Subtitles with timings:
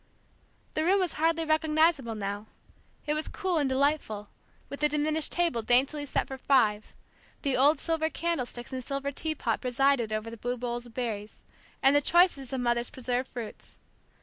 [0.73, 2.47] The room was hardly recognizable now.
[3.05, 4.29] It was cool and delightful,
[4.67, 6.95] with the diminished table daintily set for five,
[7.43, 11.43] The old silver candlesticks and silver teapot presided over blue bowls of berries,
[11.83, 13.77] and the choicest of Mother's preserved fruits.